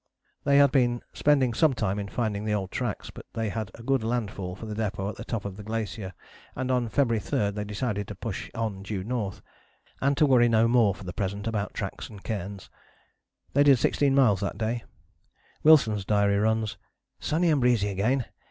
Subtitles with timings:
[0.45, 3.11] "They had been spending some time in finding the old tracks.
[3.11, 6.15] But they had a good landfall for the depôt at the top of the glacier
[6.55, 9.43] and on February 3 they decided to push on due north,
[10.01, 12.67] and to worry no more for the present about tracks and cairns.
[13.53, 14.85] They did 16 miles that day.
[15.61, 16.77] Wilson's diary runs:
[17.19, 18.25] "Sunny and breezy again.